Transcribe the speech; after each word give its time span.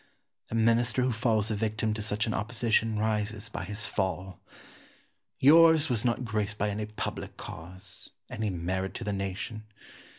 A 0.49 0.55
Minister 0.55 1.03
who 1.03 1.11
falls 1.11 1.51
a 1.51 1.55
victim 1.55 1.93
to 1.93 2.01
such 2.01 2.25
an 2.25 2.33
opposition 2.33 2.97
rises 2.97 3.49
by 3.49 3.65
his 3.65 3.85
fall. 3.85 4.39
Yours 5.37 5.89
was 5.91 6.03
not 6.03 6.25
graced 6.25 6.57
by 6.57 6.71
any 6.71 6.87
public 6.87 7.37
cause, 7.37 8.09
any 8.27 8.49
merit 8.49 8.95
to 8.95 9.03
the 9.03 9.13
nation. 9.13 9.63